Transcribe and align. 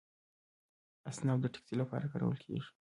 اسنپ 1.09 1.37
د 1.41 1.45
ټکسي 1.53 1.75
لپاره 1.81 2.05
کارول 2.11 2.37
کیږي. 2.43 2.69